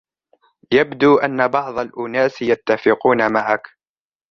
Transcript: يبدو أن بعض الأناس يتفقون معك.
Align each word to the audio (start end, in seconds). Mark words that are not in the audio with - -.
يبدو 0.73 1.15
أن 1.17 1.47
بعض 1.47 1.79
الأناس 1.79 2.41
يتفقون 2.41 3.33
معك. 3.33 3.67